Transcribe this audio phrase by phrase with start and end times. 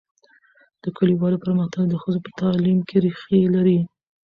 [0.83, 3.79] د کلیوالو پرمختګ د ښځو په تعلیم کې ریښې لري.